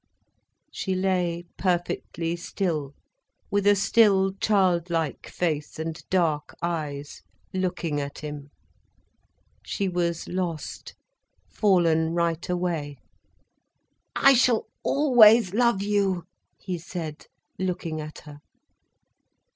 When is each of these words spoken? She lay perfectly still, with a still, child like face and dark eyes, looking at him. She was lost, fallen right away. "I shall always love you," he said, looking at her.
She 0.71 0.95
lay 0.95 1.43
perfectly 1.59 2.35
still, 2.35 2.95
with 3.51 3.67
a 3.67 3.75
still, 3.75 4.33
child 4.33 4.89
like 4.89 5.27
face 5.27 5.77
and 5.77 6.03
dark 6.09 6.55
eyes, 6.59 7.21
looking 7.53 8.01
at 8.01 8.17
him. 8.17 8.49
She 9.63 9.87
was 9.87 10.27
lost, 10.27 10.95
fallen 11.51 12.15
right 12.15 12.49
away. 12.49 12.97
"I 14.15 14.33
shall 14.33 14.65
always 14.81 15.53
love 15.53 15.83
you," 15.83 16.23
he 16.59 16.79
said, 16.79 17.27
looking 17.59 18.01
at 18.01 18.21
her. 18.25 18.39